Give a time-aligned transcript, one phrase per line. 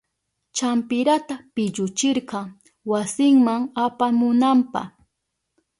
[0.57, 2.39] Champirata pilluchirka
[2.91, 3.53] wasinma
[3.83, 4.81] apamunanpa.